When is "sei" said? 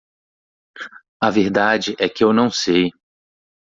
2.49-2.91